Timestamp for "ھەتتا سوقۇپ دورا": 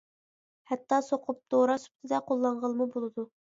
0.71-1.77